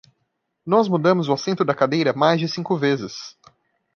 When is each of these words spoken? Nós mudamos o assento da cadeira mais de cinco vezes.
Nós 0.65 0.87
mudamos 0.87 1.29
o 1.29 1.33
assento 1.33 1.63
da 1.63 1.75
cadeira 1.75 2.11
mais 2.11 2.39
de 2.39 2.47
cinco 2.47 2.75
vezes. 2.75 3.37